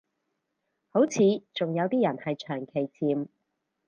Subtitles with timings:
[0.89, 3.27] 好似仲有啲人係長期潛